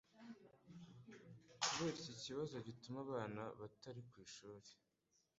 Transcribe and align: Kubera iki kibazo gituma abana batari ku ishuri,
Kubera 1.65 1.93
iki 1.99 2.13
kibazo 2.23 2.55
gituma 2.67 2.99
abana 3.05 3.41
batari 3.59 4.01
ku 4.09 4.15
ishuri, 4.25 4.69